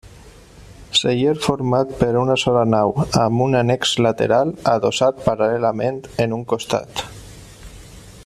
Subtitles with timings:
[0.99, 7.07] Celler format per una sola nau, amb un annex lateral adossat paral·lelament en un costat.